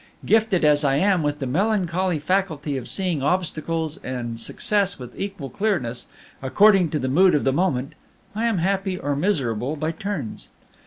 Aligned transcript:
Gifted 0.25 0.65
as 0.65 0.83
I 0.83 0.95
am 0.95 1.21
with 1.21 1.37
the 1.37 1.45
melancholy 1.45 2.17
faculty 2.17 2.75
of 2.75 2.87
seeing 2.89 3.21
obstacles 3.21 3.97
and 3.97 4.41
success 4.41 4.97
with 4.97 5.13
equal 5.15 5.51
clearness, 5.51 6.07
according 6.41 6.89
to 6.89 6.97
the 6.97 7.07
mood 7.07 7.35
of 7.35 7.43
the 7.43 7.53
moment, 7.53 7.93
I 8.33 8.47
am 8.47 8.57
happy 8.57 8.97
or 8.97 9.15
miserable 9.15 9.75
by 9.75 9.91
turns. 9.91 10.49